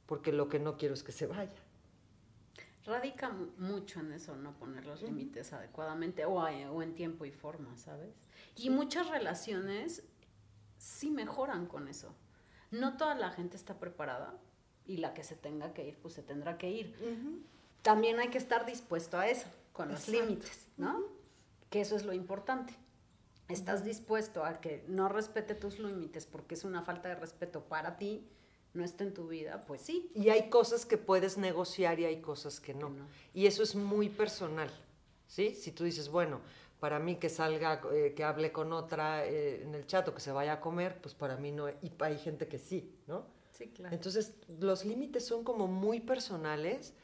porque 0.07 0.33
lo 0.33 0.49
que 0.49 0.59
no 0.59 0.76
quiero 0.76 0.95
es 0.95 1.02
que 1.02 1.12
se 1.12 1.26
vaya. 1.26 1.62
Radica 2.87 3.31
mucho 3.59 4.01
en 4.01 4.13
eso, 4.13 4.37
no 4.37 4.53
poner 4.57 4.87
los 4.87 5.03
límites 5.03 5.53
adecuadamente 5.53 6.25
o, 6.25 6.41
o 6.41 6.83
en 6.83 6.95
tiempo 6.95 7.25
y 7.25 7.31
forma, 7.31 7.77
¿sabes? 7.77 8.15
Y 8.57 8.71
muchas 8.71 9.09
relaciones 9.09 10.03
sí 10.79 11.11
mejoran 11.11 11.67
con 11.67 11.89
eso. 11.89 12.15
No 12.71 12.97
toda 12.97 13.15
la 13.15 13.31
gente 13.31 13.57
está 13.57 13.79
preparada 13.79 14.35
y 14.87 14.97
la 14.97 15.15
que 15.15 15.23
se 15.23 15.37
tenga 15.37 15.75
que 15.75 15.87
ir, 15.87 15.99
pues 15.99 16.15
se 16.15 16.23
tendrá 16.23 16.57
que 16.57 16.71
ir. 16.71 16.97
También 17.83 18.19
hay 18.19 18.29
que 18.29 18.39
estar 18.39 18.67
dispuesto 18.67 19.19
a 19.19 19.29
eso, 19.29 19.47
con 19.73 19.89
los 19.89 20.09
límites, 20.09 20.69
¿no? 20.77 21.05
Que 21.69 21.81
eso 21.81 21.97
es 21.97 22.05
lo 22.05 22.13
importante. 22.13 22.75
Estás 23.49 23.85
dispuesto 23.85 24.45
a 24.45 24.61
que 24.61 24.85
no 24.89 25.09
respete 25.09 25.55
tus 25.55 25.79
límites 25.79 26.27
porque 26.27 26.55
es 26.55 26.65
una 26.65 26.83
falta 26.83 27.09
de 27.09 27.17
respeto 27.17 27.65
para 27.65 27.97
ti, 27.97 28.27
no 28.73 28.85
está 28.85 29.05
en 29.05 29.15
tu 29.15 29.29
vida, 29.29 29.65
pues 29.67 29.81
sí. 29.81 30.11
Y 30.15 30.29
hay 30.29 30.49
cosas 30.49 30.87
que 30.87 30.97
puedes 30.97 31.39
negociar 31.39 31.99
y 32.00 32.05
hay 32.05 32.21
cosas 32.21 32.61
que 32.61 32.75
no. 32.75 32.93
Y 33.35 33.47
eso 33.47 33.62
es 33.62 33.75
muy 33.75 34.09
personal, 34.09 34.71
¿sí? 35.27 35.55
Si 35.55 35.73
tú 35.73 35.85
dices, 35.85 36.09
bueno, 36.09 36.41
para 36.79 36.99
mí 36.99 37.17
que 37.17 37.29
salga, 37.29 37.83
eh, 37.93 38.15
que 38.15 38.25
hable 38.25 38.53
con 38.53 38.73
otra 38.73 39.27
eh, 39.27 39.62
en 39.65 39.75
el 39.75 39.87
chat 39.87 40.07
o 40.09 40.15
que 40.15 40.21
se 40.21 40.33
vaya 40.33 40.55
a 40.55 40.61
comer, 40.61 41.00
pues 41.00 41.15
para 41.15 41.37
mí 41.37 41.53
no, 41.53 41.69
y 41.69 41.93
hay 42.00 42.19
gente 42.19 42.49
que 42.49 42.59
sí, 42.59 42.95
¿no? 43.07 43.27
Entonces, 43.91 44.33
los 44.59 44.87
límites 44.87 45.27
son 45.27 45.45
como 45.45 45.67
muy 45.67 46.00
personales 46.00 46.95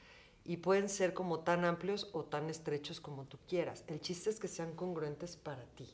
y 0.44 0.56
pueden 0.58 0.88
ser 0.88 1.12
como 1.12 1.40
tan 1.40 1.66
amplios 1.66 2.08
o 2.14 2.25
tan 2.25 2.49
estrechos 2.49 3.00
como 3.00 3.26
tú 3.26 3.37
quieras. 3.46 3.85
El 3.88 4.00
chiste 4.00 4.30
es 4.30 4.40
que 4.40 4.49
sean 4.49 4.75
congruentes 4.75 5.37
para 5.37 5.64
ti. 5.75 5.87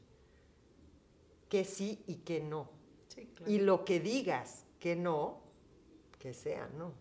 que 1.49 1.64
sí 1.64 2.02
y 2.07 2.17
que 2.17 2.41
no. 2.41 2.71
Sí, 3.09 3.26
claro. 3.35 3.52
Y 3.52 3.59
lo 3.59 3.85
que 3.85 4.00
digas 4.00 4.64
que 4.79 4.97
no, 4.97 5.41
que 6.23 6.33
sea 6.33 6.69
no. 6.79 6.93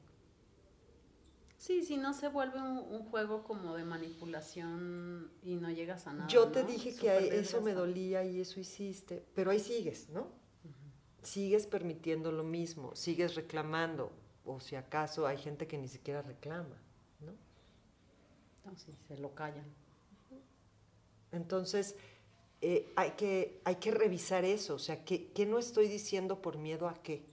Sí, 1.59 1.83
si 1.83 1.95
no 1.95 2.11
se 2.13 2.27
vuelve 2.27 2.59
un, 2.59 2.79
un 2.79 3.05
juego 3.11 3.43
como 3.43 3.75
de 3.75 3.85
manipulación 3.85 5.31
y 5.43 5.57
no 5.57 5.69
llegas 5.69 6.07
a 6.07 6.13
nada. 6.13 6.27
Yo 6.27 6.47
te 6.47 6.63
¿no? 6.63 6.69
dije 6.69 6.95
que 6.95 7.39
eso 7.39 7.61
me 7.61 7.73
dolía 7.73 8.23
y 8.23 8.41
eso 8.41 8.59
hiciste, 8.59 9.23
pero 9.35 9.51
ahí 9.51 9.59
sigues, 9.59 10.09
¿no? 10.09 10.27
Sigues 11.21 11.67
permitiendo 11.67 12.31
lo 12.31 12.43
mismo, 12.43 12.95
sigues 12.95 13.35
reclamando, 13.35 14.11
o 14.43 14.59
si 14.59 14.75
acaso 14.75 15.27
hay 15.27 15.37
gente 15.37 15.67
que 15.67 15.77
ni 15.77 15.87
siquiera 15.87 16.23
reclama, 16.23 16.81
¿no? 17.19 17.33
No, 18.65 18.75
sí, 18.75 18.95
se 19.07 19.17
lo 19.19 19.35
callan. 19.35 19.65
Entonces, 21.31 21.95
eh, 22.61 22.91
hay, 22.95 23.11
que, 23.11 23.61
hay 23.65 23.75
que 23.75 23.91
revisar 23.91 24.45
eso, 24.45 24.73
o 24.75 24.79
sea, 24.79 25.05
¿qué, 25.05 25.31
qué 25.31 25.45
no 25.45 25.59
estoy 25.59 25.87
diciendo 25.87 26.41
por 26.41 26.57
miedo 26.57 26.87
a 26.87 26.95
qué? 27.03 27.23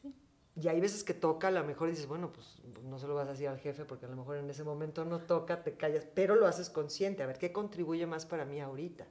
Sí. 0.00 0.14
Y 0.60 0.68
hay 0.68 0.80
veces 0.80 1.04
que 1.04 1.14
toca, 1.14 1.48
a 1.48 1.50
lo 1.52 1.64
mejor 1.64 1.88
dices, 1.88 2.06
bueno, 2.06 2.32
pues 2.32 2.56
no 2.82 2.98
se 2.98 3.06
lo 3.06 3.14
vas 3.14 3.28
a 3.28 3.32
decir 3.32 3.48
al 3.48 3.58
jefe 3.60 3.84
porque 3.84 4.06
a 4.06 4.08
lo 4.08 4.16
mejor 4.16 4.36
en 4.38 4.50
ese 4.50 4.64
momento 4.64 5.04
no 5.04 5.20
toca, 5.20 5.62
te 5.62 5.76
callas, 5.76 6.04
pero 6.14 6.34
lo 6.34 6.46
haces 6.46 6.68
consciente, 6.68 7.22
a 7.22 7.26
ver, 7.26 7.38
¿qué 7.38 7.52
contribuye 7.52 8.06
más 8.06 8.26
para 8.26 8.44
mí 8.44 8.60
ahorita? 8.60 9.06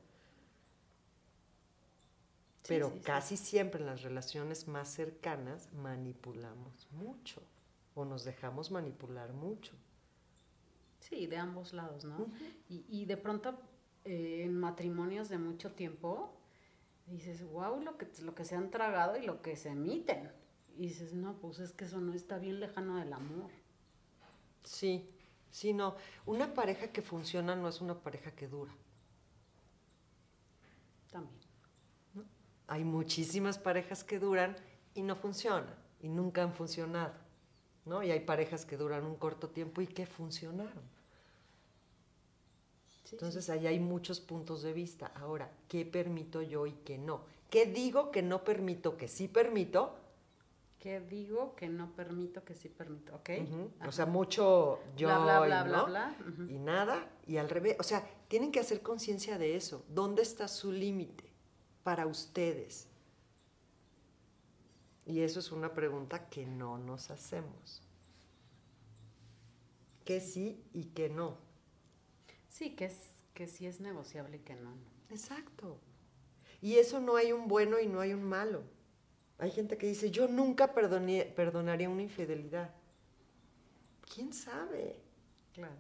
Sí, 2.64 2.68
Pero 2.68 2.84
sí, 2.84 3.00
sí. 3.02 3.02
casi 3.04 3.36
siempre 3.38 3.80
en 3.80 3.88
las 3.88 4.04
relaciones 4.04 4.68
más 4.68 4.90
cercanas 4.90 5.74
manipulamos 5.74 6.88
mucho 6.92 7.42
o 7.96 8.06
nos 8.06 8.26
dejamos 8.26 8.70
manipular 8.72 9.34
mucho. 9.34 9.74
Sí, 11.00 11.28
de 11.28 11.38
ambos 11.38 11.74
lados, 11.74 12.04
¿no? 12.06 12.30
y, 12.70 12.86
y 12.90 13.06
de 13.06 13.18
pronto 13.18 13.58
eh, 14.04 14.44
en 14.44 14.54
matrimonios 14.60 15.30
de 15.30 15.38
mucho 15.38 15.72
tiempo 15.74 16.34
dices, 17.08 17.44
wow, 17.46 17.82
lo 17.82 17.98
que, 17.98 18.08
lo 18.24 18.36
que 18.36 18.46
se 18.46 18.56
han 18.56 18.70
tragado 18.72 19.18
y 19.18 19.24
lo 19.26 19.42
que 19.42 19.56
se 19.56 19.70
emiten. 19.70 20.32
Y 20.78 20.90
dices, 20.90 21.14
no, 21.14 21.34
pues 21.40 21.60
es 21.60 21.74
que 21.74 21.86
eso 21.86 22.00
no 22.00 22.14
está 22.14 22.38
bien 22.38 22.60
lejano 22.60 22.98
del 22.98 23.12
amor. 23.12 23.50
Sí, 24.64 25.10
sí, 25.50 25.74
no. 25.74 25.96
Una 26.26 26.54
pareja 26.54 26.90
que 26.92 27.02
funciona 27.02 27.56
no 27.56 27.68
es 27.68 27.82
una 27.82 27.96
pareja 27.96 28.32
que 28.32 28.48
dura. 28.48 28.72
También. 31.12 31.40
Hay 32.68 32.84
muchísimas 32.84 33.58
parejas 33.58 34.04
que 34.04 34.20
duran 34.20 34.56
y 34.94 35.02
no 35.02 35.16
funcionan 35.16 35.74
y 36.00 36.10
nunca 36.10 36.44
han 36.44 36.54
funcionado, 36.54 37.14
¿no? 37.86 38.04
Y 38.04 38.12
hay 38.12 38.20
parejas 38.20 38.66
que 38.66 38.78
duran 38.78 39.06
un 39.06 39.16
corto 39.16 39.50
tiempo 39.50 39.82
y 39.82 39.88
que 39.88 40.06
funcionaron. 40.06 40.84
Sí, 43.06 43.16
Entonces 43.16 43.50
ahí 43.50 43.66
hay 43.66 43.80
muchos 43.80 44.20
puntos 44.20 44.62
de 44.62 44.74
vista. 44.74 45.12
Ahora, 45.16 45.50
¿qué 45.70 45.86
permito 45.86 46.42
yo 46.42 46.68
y 46.68 46.74
qué 46.74 46.98
no? 46.98 47.22
¿Qué 47.50 47.66
digo 47.66 48.12
que 48.12 48.22
no 48.22 48.44
permito, 48.44 48.98
que 48.98 49.08
sí 49.08 49.28
permito? 49.28 49.96
¿Qué 50.88 51.02
digo 51.02 51.54
que 51.54 51.68
no 51.68 51.92
permito, 51.98 52.46
que 52.46 52.56
sí 52.56 52.70
permito? 52.70 53.14
¿Ok? 53.14 53.30
O 53.86 53.92
sea, 53.92 54.06
mucho 54.06 54.80
yo 54.96 55.10
Bla, 55.10 55.20
bla, 55.20 55.44
y 55.44 55.48
bla, 55.50 55.64
bla, 55.64 55.78
no, 55.80 55.86
bla. 55.86 56.18
Ujú. 56.30 56.44
y 56.50 56.60
nada, 56.60 57.12
y 57.26 57.36
al 57.36 57.50
revés. 57.50 57.76
O 57.78 57.84
sea, 57.84 58.10
tienen 58.30 58.54
que 58.54 58.62
hacer 58.62 58.82
conciencia 58.82 59.38
de 59.38 59.58
eso. 59.58 59.84
¿Dónde 59.90 60.22
está 60.22 60.48
su 60.48 60.72
límite 60.72 61.26
para 61.84 62.08
ustedes? 62.08 62.88
Y 65.06 65.20
eso 65.24 65.42
es 65.42 65.52
una 65.52 65.74
pregunta 65.74 66.30
que 66.30 66.46
no 66.46 66.78
nos 66.78 67.12
hacemos. 67.12 67.82
¿Qué 70.06 70.22
sí 70.22 70.64
y 70.72 70.86
qué 70.86 71.10
no? 71.10 71.36
Sí, 72.48 72.78
que, 72.78 72.86
es, 72.86 73.26
que 73.34 73.48
sí 73.48 73.68
es 73.68 73.82
negociable 73.82 74.38
y 74.38 74.40
que 74.40 74.56
no. 74.56 74.72
Exacto. 75.10 75.82
Y 76.62 76.76
eso 76.76 77.02
no 77.02 77.18
hay 77.18 77.34
un 77.34 77.50
bueno 77.50 77.78
y 77.78 77.88
no 77.88 78.00
hay 78.00 78.14
un 78.14 78.24
malo. 78.24 78.77
Hay 79.40 79.52
gente 79.52 79.78
que 79.78 79.88
dice, 79.88 80.10
yo 80.12 80.28
nunca 80.28 80.74
perdoné- 80.74 81.34
perdonaría 81.34 81.90
una 81.90 82.02
infidelidad. 82.02 82.72
¿Quién 84.14 84.34
sabe? 84.34 85.00
Claro. 85.54 85.76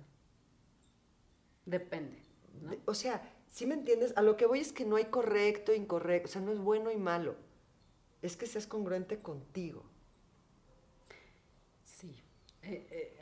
Depende, 1.66 2.22
¿no? 2.62 2.70
De- 2.72 2.80
O 2.86 2.94
sea, 2.94 3.22
si 3.50 3.66
me 3.66 3.74
entiendes? 3.74 4.14
A 4.16 4.22
lo 4.22 4.38
que 4.38 4.46
voy 4.46 4.60
es 4.60 4.72
que 4.72 4.86
no 4.86 4.96
hay 4.96 5.06
correcto 5.06 5.72
e 5.72 5.76
incorrecto, 5.76 6.30
o 6.30 6.32
sea, 6.32 6.42
no 6.42 6.52
es 6.52 6.60
bueno 6.60 6.92
y 6.92 6.98
malo. 6.98 7.36
Es 8.22 8.38
que 8.38 8.46
seas 8.46 8.68
congruente 8.68 9.20
contigo. 9.22 9.84
Sí. 11.84 12.16
Eh, 12.64 12.88
eh, 12.92 13.18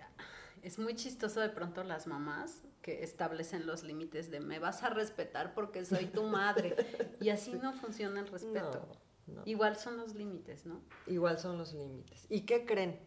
es 0.63 0.79
muy 0.79 0.95
chistoso 0.95 1.39
de 1.39 1.49
pronto 1.49 1.83
las 1.83 2.07
mamás 2.07 2.63
que 2.81 3.03
establecen 3.03 3.65
los 3.65 3.83
límites 3.83 4.29
de 4.31 4.39
me 4.39 4.59
vas 4.59 4.83
a 4.83 4.89
respetar 4.89 5.53
porque 5.53 5.85
soy 5.85 6.05
tu 6.07 6.23
madre. 6.23 6.75
Y 7.21 7.29
así 7.29 7.53
no 7.53 7.73
funciona 7.73 8.19
el 8.19 8.27
respeto. 8.27 8.87
No, 8.87 9.04
no. 9.27 9.41
Igual 9.45 9.75
son 9.77 9.97
los 9.97 10.15
límites, 10.15 10.65
¿no? 10.65 10.81
Igual 11.07 11.39
son 11.39 11.57
los 11.57 11.73
límites. 11.73 12.25
¿Y 12.29 12.41
qué 12.41 12.65
creen? 12.65 12.99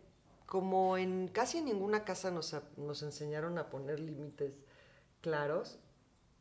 Como 0.46 0.96
en 0.96 1.28
casi 1.28 1.60
ninguna 1.60 2.04
casa 2.04 2.30
nos, 2.30 2.54
a- 2.54 2.62
nos 2.76 3.02
enseñaron 3.02 3.58
a 3.58 3.68
poner 3.70 4.00
límites 4.00 4.54
claros, 5.20 5.78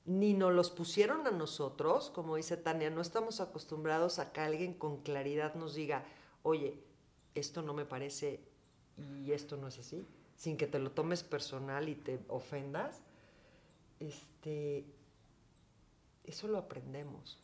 ni 0.05 0.33
nos 0.33 0.53
los 0.53 0.71
pusieron 0.71 1.27
a 1.27 1.31
nosotros, 1.31 2.09
como 2.11 2.37
dice 2.37 2.55
Tania, 2.55 2.89
no 2.89 3.01
estamos 3.01 3.41
acostumbrados 3.41 4.19
a 4.19 4.31
que 4.31 4.39
alguien 4.39 4.73
con 4.73 5.01
claridad 5.03 5.55
nos 5.55 5.75
diga, 5.75 6.05
oye, 6.43 6.81
esto 7.35 7.61
no 7.61 7.73
me 7.73 7.85
parece 7.85 8.39
y 8.97 9.31
esto 9.33 9.57
no 9.57 9.67
es 9.67 9.77
así, 9.79 10.07
sin 10.37 10.55
que 10.57 10.65
te 10.67 10.79
lo 10.79 10.91
tomes 10.91 11.23
personal 11.23 11.89
y 11.89 11.95
te 11.95 12.19
ofendas. 12.29 13.01
Este, 13.99 14.85
eso 16.23 16.47
lo 16.47 16.57
aprendemos. 16.57 17.39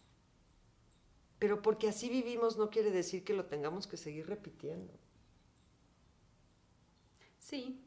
Pero 1.43 1.62
porque 1.62 1.89
así 1.89 2.07
vivimos 2.09 2.55
no 2.57 2.69
quiere 2.69 2.89
decir 2.89 3.25
que 3.25 3.33
lo 3.33 3.47
tengamos 3.47 3.85
que 3.85 3.97
seguir 3.97 4.27
repitiendo. 4.29 4.93
Sí. 7.38 7.85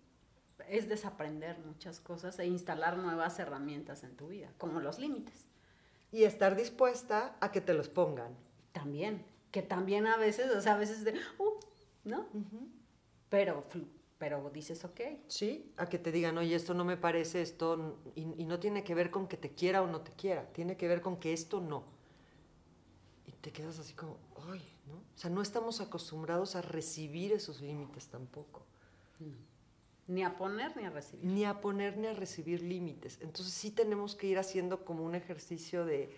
Es 0.68 0.90
desaprender 0.90 1.58
muchas 1.60 1.98
cosas 1.98 2.38
e 2.38 2.44
instalar 2.44 2.98
nuevas 2.98 3.38
herramientas 3.38 4.04
en 4.04 4.14
tu 4.14 4.28
vida, 4.28 4.52
como 4.58 4.80
los 4.80 4.98
límites. 4.98 5.46
Y 6.12 6.24
estar 6.24 6.54
dispuesta 6.54 7.38
a 7.40 7.50
que 7.50 7.62
te 7.62 7.72
los 7.72 7.88
pongan. 7.88 8.36
También. 8.72 9.24
Que 9.52 9.62
también 9.62 10.06
a 10.06 10.18
veces, 10.18 10.54
o 10.54 10.60
sea, 10.60 10.74
a 10.74 10.78
veces 10.78 11.02
de, 11.06 11.12
uh, 11.38 11.54
¿no? 12.04 12.26
Pero, 13.30 13.64
flu- 13.70 13.88
pero 14.18 14.50
dices, 14.50 14.84
ok. 14.84 15.00
¿Sí? 15.28 15.72
A 15.78 15.88
que 15.88 15.98
te 15.98 16.12
digan, 16.12 16.36
oye, 16.36 16.54
esto 16.54 16.74
no 16.74 16.84
me 16.84 16.98
parece, 16.98 17.40
esto... 17.40 18.02
y 18.14 18.44
no 18.44 18.60
tiene 18.60 18.84
que 18.84 18.94
ver 18.94 19.10
con 19.10 19.26
que 19.26 19.38
te 19.38 19.54
quiera 19.54 19.80
o 19.80 19.86
no 19.86 20.02
te 20.02 20.12
quiera, 20.12 20.52
tiene 20.52 20.76
que 20.76 20.88
ver 20.88 21.00
con 21.00 21.16
que 21.16 21.32
esto 21.32 21.62
no. 21.62 21.96
Te 23.46 23.52
quedas 23.52 23.78
así 23.78 23.92
como, 23.92 24.18
ay, 24.50 24.60
¿no? 24.88 24.94
O 24.94 25.04
sea, 25.14 25.30
no 25.30 25.40
estamos 25.40 25.80
acostumbrados 25.80 26.56
a 26.56 26.62
recibir 26.62 27.32
esos 27.32 27.60
límites 27.60 28.08
tampoco. 28.08 28.66
Ni 30.08 30.24
a 30.24 30.36
poner 30.36 30.76
ni 30.76 30.84
a 30.84 30.90
recibir. 30.90 31.24
ni 31.24 31.44
a 31.44 31.60
poner 31.60 31.96
ni 31.96 32.08
a 32.08 32.12
recibir 32.12 32.60
límites. 32.60 33.20
Entonces 33.20 33.54
sí 33.54 33.70
tenemos 33.70 34.16
que 34.16 34.26
ir 34.26 34.40
haciendo 34.40 34.84
como 34.84 35.04
un 35.04 35.14
ejercicio 35.14 35.84
de, 35.84 36.12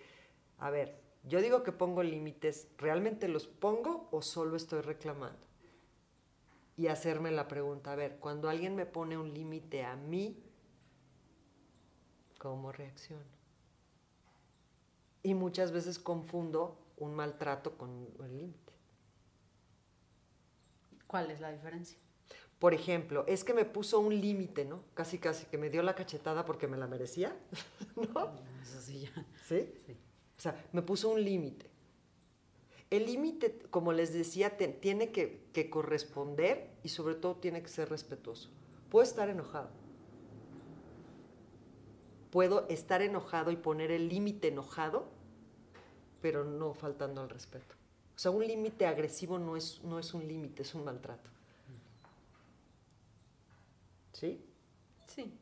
a 0.57 0.71
ver, 0.71 1.03
yo 1.23 1.39
digo 1.39 1.61
que 1.61 1.71
pongo 1.71 2.01
límites, 2.01 2.67
¿realmente 2.79 3.27
los 3.27 3.45
pongo 3.45 4.09
o 4.09 4.23
solo 4.23 4.57
estoy 4.57 4.81
reclamando? 4.81 5.45
Y 6.77 6.87
hacerme 6.87 7.29
la 7.29 7.47
pregunta, 7.47 7.91
a 7.91 7.95
ver, 7.95 8.17
cuando 8.17 8.49
alguien 8.49 8.75
me 8.75 8.87
pone 8.87 9.19
un 9.19 9.35
límite 9.35 9.83
a 9.83 9.95
mí, 9.95 10.41
¿cómo 12.39 12.71
reacciono? 12.71 13.21
Y 15.21 15.35
muchas 15.35 15.71
veces 15.71 15.99
confundo 15.99 16.88
un 16.99 17.13
maltrato 17.15 17.77
con 17.77 18.07
el 18.23 18.37
límite. 18.37 18.73
¿Cuál 21.07 21.31
es 21.31 21.39
la 21.39 21.51
diferencia? 21.51 21.97
Por 22.59 22.73
ejemplo, 22.73 23.23
es 23.27 23.43
que 23.43 23.53
me 23.53 23.65
puso 23.65 23.99
un 23.99 24.19
límite, 24.19 24.65
¿no? 24.65 24.83
Casi, 24.93 25.17
casi 25.17 25.45
que 25.45 25.57
me 25.57 25.69
dio 25.69 25.81
la 25.81 25.95
cachetada 25.95 26.45
porque 26.45 26.67
me 26.67 26.77
la 26.77 26.87
merecía, 26.87 27.35
¿no? 27.95 28.31
Eso 28.61 28.81
sí 28.81 29.01
ya. 29.01 29.25
¿Sí? 29.47 29.73
Sí. 29.87 29.93
O 30.37 30.41
sea, 30.41 30.65
me 30.73 30.81
puso 30.81 31.09
un 31.09 31.23
límite. 31.23 31.67
El 32.89 33.05
límite, 33.05 33.59
como 33.69 33.93
les 33.93 34.13
decía, 34.13 34.57
te- 34.57 34.67
tiene 34.67 35.11
que, 35.11 35.45
que 35.53 35.69
corresponder 35.69 36.69
y 36.83 36.89
sobre 36.89 37.15
todo 37.15 37.35
tiene 37.35 37.61
que 37.61 37.69
ser 37.69 37.89
respetuoso. 37.89 38.49
Puedo 38.89 39.03
estar 39.03 39.29
enojado. 39.29 39.69
Puedo 42.31 42.67
estar 42.67 43.01
enojado 43.01 43.51
y 43.51 43.55
poner 43.55 43.91
el 43.91 44.07
límite 44.09 44.49
enojado, 44.49 45.07
pero 46.21 46.43
no 46.43 46.73
faltando 46.73 47.21
al 47.21 47.29
respeto. 47.29 47.75
O 48.15 48.19
sea, 48.19 48.31
un 48.31 48.45
límite 48.45 48.85
agresivo 48.85 49.39
no 49.39 49.55
es, 49.55 49.81
no 49.83 49.97
es 49.97 50.13
un 50.13 50.27
límite, 50.27 50.63
es 50.63 50.75
un 50.75 50.83
maltrato. 50.83 51.29
¿Sí? 54.11 54.45
Sí. 55.07 55.39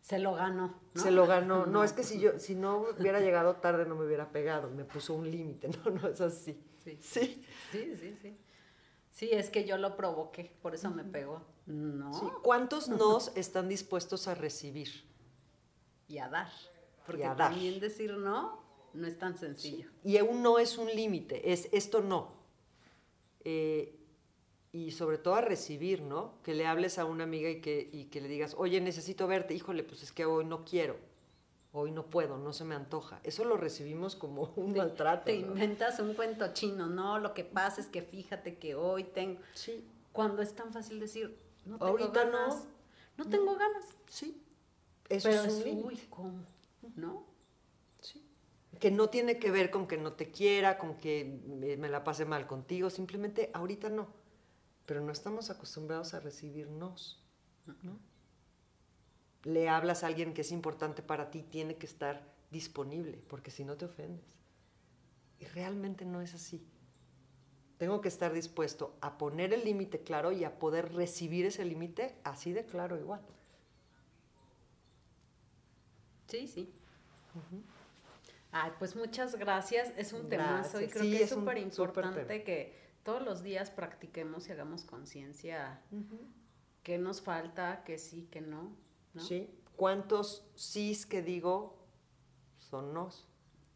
Se 0.00 0.18
lo 0.18 0.34
ganó. 0.34 0.74
¿no? 0.94 1.00
Se 1.02 1.12
lo 1.12 1.26
ganó. 1.26 1.66
No, 1.66 1.84
es 1.84 1.92
que 1.92 2.02
si 2.02 2.18
yo, 2.18 2.38
si 2.38 2.56
no 2.56 2.78
hubiera 2.98 3.20
llegado 3.20 3.56
tarde 3.56 3.86
no 3.86 3.94
me 3.94 4.06
hubiera 4.06 4.32
pegado. 4.32 4.68
Me 4.70 4.84
puso 4.84 5.14
un 5.14 5.30
límite. 5.30 5.68
No, 5.84 5.90
no 5.90 6.08
es 6.08 6.20
así. 6.20 6.60
Sí. 6.82 6.98
Sí. 7.00 7.44
Sí, 7.70 7.96
sí, 7.96 8.18
sí. 8.22 8.36
Sí, 9.12 9.30
es 9.32 9.50
que 9.50 9.64
yo 9.64 9.78
lo 9.78 9.96
provoqué, 9.96 10.56
por 10.62 10.74
eso 10.74 10.90
me 10.90 11.04
pegó. 11.04 11.42
No. 11.66 12.12
sí. 12.14 12.26
¿Cuántos 12.42 12.88
nos 12.88 13.36
están 13.36 13.68
dispuestos 13.68 14.28
a 14.28 14.34
recibir? 14.34 15.04
Y 16.08 16.18
a 16.18 16.28
dar. 16.28 16.50
Porque 17.06 17.24
a 17.24 17.34
dar. 17.34 17.50
también 17.50 17.78
decir 17.80 18.16
no 18.16 18.67
no 18.94 19.06
es 19.06 19.18
tan 19.18 19.36
sencillo. 19.36 19.88
Y 20.04 20.20
un 20.20 20.42
no 20.42 20.58
es 20.58 20.78
un 20.78 20.88
límite, 20.88 21.52
es 21.52 21.68
esto 21.72 22.00
no. 22.00 22.32
Eh, 23.44 23.94
y 24.72 24.90
sobre 24.90 25.18
todo 25.18 25.34
a 25.34 25.40
recibir, 25.40 26.02
¿no? 26.02 26.34
Que 26.42 26.54
le 26.54 26.66
hables 26.66 26.98
a 26.98 27.04
una 27.04 27.24
amiga 27.24 27.48
y 27.48 27.60
que, 27.60 27.88
y 27.92 28.04
que 28.06 28.20
le 28.20 28.28
digas, 28.28 28.54
oye, 28.58 28.80
necesito 28.80 29.26
verte, 29.26 29.54
híjole, 29.54 29.82
pues 29.82 30.02
es 30.02 30.12
que 30.12 30.24
hoy 30.24 30.44
no 30.44 30.64
quiero, 30.64 30.96
hoy 31.72 31.90
no 31.90 32.06
puedo, 32.06 32.36
no 32.36 32.52
se 32.52 32.64
me 32.64 32.74
antoja. 32.74 33.20
Eso 33.24 33.44
lo 33.44 33.56
recibimos 33.56 34.14
como 34.14 34.52
un 34.56 34.74
maltrato. 34.74 35.24
Te 35.24 35.36
inventas 35.36 36.00
un 36.00 36.14
cuento 36.14 36.52
chino, 36.52 36.86
no, 36.86 37.18
lo 37.18 37.32
que 37.34 37.44
pasa 37.44 37.80
es 37.80 37.86
que 37.86 38.02
fíjate 38.02 38.58
que 38.58 38.74
hoy 38.74 39.04
tengo... 39.04 39.40
Sí. 39.54 39.84
Cuando 40.12 40.42
es 40.42 40.54
tan 40.54 40.72
fácil 40.72 41.00
decir, 41.00 41.36
no 41.64 41.78
tengo 41.78 41.90
Ahorita 41.90 42.24
ganas, 42.24 42.66
no. 43.16 43.24
no, 43.24 43.30
tengo 43.30 43.56
ganas. 43.56 43.84
Sí. 44.08 44.42
Eso 45.08 45.28
Pero 45.28 45.42
es 45.44 45.64
un 45.64 45.84
uy, 45.84 45.96
¿cómo? 46.10 46.44
¿No? 46.96 47.24
Que 48.78 48.90
no 48.90 49.08
tiene 49.08 49.38
que 49.38 49.50
ver 49.50 49.70
con 49.70 49.86
que 49.86 49.96
no 49.96 50.12
te 50.12 50.30
quiera, 50.30 50.78
con 50.78 50.96
que 50.96 51.40
me, 51.46 51.76
me 51.76 51.88
la 51.88 52.04
pase 52.04 52.24
mal 52.24 52.46
contigo, 52.46 52.90
simplemente 52.90 53.50
ahorita 53.52 53.88
no. 53.88 54.08
Pero 54.86 55.00
no 55.00 55.12
estamos 55.12 55.50
acostumbrados 55.50 56.14
a 56.14 56.20
recibirnos, 56.20 57.22
¿no? 57.82 57.98
Le 59.44 59.68
hablas 59.68 60.02
a 60.02 60.06
alguien 60.06 60.34
que 60.34 60.40
es 60.40 60.52
importante 60.52 61.02
para 61.02 61.30
ti, 61.30 61.42
tiene 61.42 61.76
que 61.76 61.86
estar 61.86 62.34
disponible, 62.50 63.22
porque 63.28 63.50
si 63.50 63.64
no 63.64 63.76
te 63.76 63.84
ofendes. 63.84 64.24
Y 65.40 65.44
realmente 65.46 66.04
no 66.04 66.20
es 66.20 66.34
así. 66.34 66.66
Tengo 67.78 68.00
que 68.00 68.08
estar 68.08 68.32
dispuesto 68.32 68.96
a 69.00 69.18
poner 69.18 69.52
el 69.52 69.64
límite 69.64 70.02
claro 70.02 70.32
y 70.32 70.44
a 70.44 70.58
poder 70.58 70.92
recibir 70.94 71.46
ese 71.46 71.64
límite 71.64 72.16
así 72.24 72.52
de 72.52 72.66
claro 72.66 72.98
igual. 72.98 73.20
Sí, 76.26 76.48
sí. 76.48 76.72
Ay, 78.50 78.72
pues 78.78 78.96
muchas 78.96 79.34
gracias. 79.36 79.92
Es 79.96 80.12
un 80.12 80.28
temazo 80.28 80.80
y 80.80 80.88
creo 80.88 81.04
Sí, 81.04 81.10
que 81.12 81.22
es 81.24 81.30
súper 81.30 81.58
importante 81.58 82.42
que 82.44 82.74
todos 83.02 83.22
los 83.22 83.42
días 83.42 83.70
practiquemos 83.70 84.48
y 84.48 84.52
hagamos 84.52 84.84
conciencia 84.84 85.80
qué 86.82 86.98
nos 86.98 87.20
falta, 87.20 87.82
qué 87.84 87.98
sí, 87.98 88.28
qué 88.30 88.40
no. 88.40 88.76
¿no? 89.14 89.22
¿Sí? 89.22 89.50
¿Cuántos 89.76 90.46
sís 90.54 91.06
que 91.06 91.22
digo 91.22 91.78
son 92.58 92.94
nos? 92.94 93.26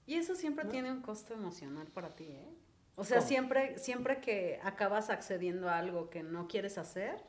Y 0.07 0.14
eso 0.14 0.35
siempre 0.35 0.64
¿No? 0.64 0.71
tiene 0.71 0.91
un 0.91 1.00
costo 1.02 1.35
emocional 1.35 1.87
para 1.88 2.14
ti, 2.17 2.25
¿eh? 2.25 2.49
O 2.97 3.05
sea, 3.05 3.19
¿Cómo? 3.19 3.29
siempre, 3.29 3.79
siempre 3.79 4.21
que 4.21 4.61
acabas 4.62 5.11
accediendo 5.11 5.69
a 5.69 5.79
algo 5.79 6.11
que 6.11 6.23
no 6.23 6.49
quieres 6.49 6.76
hacer, 6.76 7.23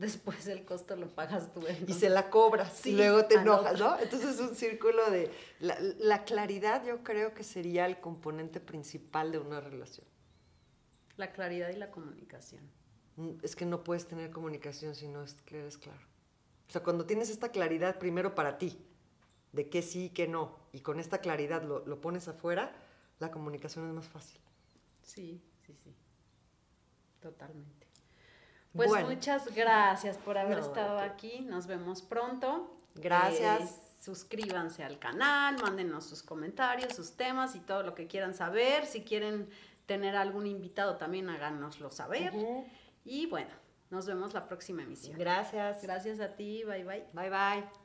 después 0.00 0.46
el 0.48 0.64
costo 0.64 0.96
lo 0.96 1.08
pagas 1.14 1.52
tú. 1.52 1.60
y 1.62 1.66
entonces- 1.70 1.96
se 1.98 2.08
la 2.10 2.30
cobras 2.30 2.72
Sí, 2.72 2.90
y 2.90 2.96
luego 2.96 3.24
te 3.26 3.36
al 3.36 3.42
enojas. 3.42 3.78
¿no? 3.78 3.98
Entonces 3.98 4.30
es 4.34 4.40
un 4.40 4.54
círculo 4.56 5.10
de... 5.10 5.30
La, 5.60 5.78
la 5.98 6.24
claridad 6.24 6.84
yo 6.84 7.02
creo 7.04 7.34
que 7.34 7.44
sería 7.44 7.86
el 7.86 8.00
componente 8.00 8.60
principal 8.60 9.30
de 9.32 9.38
una 9.38 9.60
relación. 9.60 10.06
La 11.16 11.32
claridad 11.32 11.68
y 11.70 11.76
la 11.76 11.90
comunicación. 11.90 12.62
Mm, 13.16 13.32
Es 13.42 13.54
que 13.54 13.66
no 13.66 13.84
puedes 13.84 14.06
tener 14.08 14.30
comunicación 14.30 14.94
si 14.94 15.06
no 15.08 15.22
es 15.22 15.34
que 15.42 15.58
eres 15.60 15.76
claro. 15.78 16.00
O 16.68 16.72
sea, 16.72 16.82
cuando 16.82 17.04
tienes 17.04 17.28
esta 17.30 17.50
claridad 17.50 17.98
primero 17.98 18.34
para 18.34 18.56
ti, 18.56 18.78
de 19.52 19.68
qué 19.68 19.82
sí 19.82 20.04
y 20.04 20.10
qué 20.10 20.28
no, 20.28 20.56
y 20.72 20.80
con 20.80 21.00
esta 21.00 21.18
claridad 21.18 21.62
lo, 21.64 21.84
lo 21.84 22.00
pones 22.00 22.28
afuera, 22.28 22.72
la 23.18 23.30
comunicación 23.32 23.88
es 23.88 23.92
más 23.94 24.06
fácil. 24.08 24.40
Sí, 25.02 25.42
sí, 25.66 25.74
sí. 25.82 25.92
Totalmente. 27.20 27.79
Pues 28.74 28.88
Bueno. 28.88 29.08
muchas 29.08 29.52
gracias 29.54 30.16
por 30.18 30.38
haber 30.38 30.58
No, 30.58 30.64
estado 30.64 30.98
aquí. 30.98 31.40
Nos 31.40 31.66
vemos 31.66 32.02
pronto. 32.02 32.76
Gracias. 32.94 33.60
Eh, 33.62 33.74
suscríbanse 34.00 34.84
al 34.84 34.98
canal, 34.98 35.56
mándenos 35.60 36.04
sus 36.06 36.22
comentarios, 36.22 36.94
sus 36.94 37.12
temas 37.12 37.54
y 37.54 37.60
todo 37.60 37.82
lo 37.82 37.94
que 37.94 38.06
quieran 38.06 38.34
saber. 38.34 38.86
Si 38.86 39.02
quieren 39.02 39.48
tener 39.86 40.16
algún 40.16 40.46
invitado 40.46 40.96
también 40.96 41.28
háganoslo 41.28 41.90
saber. 41.90 42.32
Y 43.04 43.26
bueno, 43.26 43.50
nos 43.90 44.06
vemos 44.06 44.32
la 44.34 44.46
próxima 44.46 44.82
emisión. 44.82 45.18
Gracias. 45.18 45.82
Gracias 45.82 46.20
a 46.20 46.36
ti, 46.36 46.62
bye 46.64 46.84
bye. 46.84 47.06
Bye 47.12 47.30
bye. 47.30 47.79